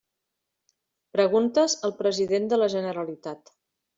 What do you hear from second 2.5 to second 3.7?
de la Generalitat.